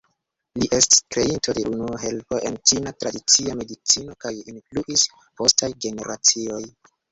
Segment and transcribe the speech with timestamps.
[0.61, 6.61] Li ests kreinto de unua helpo en Ĉina tradicia medicino kaj influis postaj generacioj.